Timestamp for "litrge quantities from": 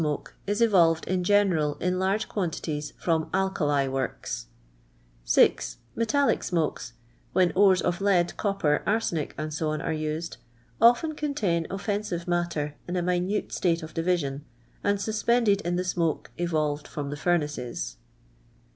1.99-3.29